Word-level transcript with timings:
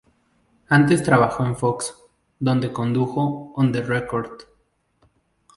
Antes 0.67 1.03
trabajó 1.03 1.45
en 1.45 1.55
Fox, 1.55 1.93
donde 2.39 2.73
condujo 2.73 3.53
On 3.55 3.71
The 3.71 3.83
Record. 3.83 4.45